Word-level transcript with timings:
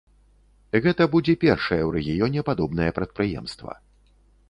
Гэта 0.85 1.07
будзе 1.17 1.35
першае 1.45 1.79
ў 1.87 1.89
рэгіёне 1.99 2.47
падобнае 2.51 2.91
прадпрыемства. 2.99 3.83